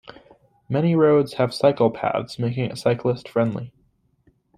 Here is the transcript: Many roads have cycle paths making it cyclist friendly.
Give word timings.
Many 0.67 0.95
roads 0.95 1.33
have 1.33 1.53
cycle 1.53 1.91
paths 1.91 2.39
making 2.39 2.71
it 2.71 2.77
cyclist 2.79 3.29
friendly. 3.29 3.71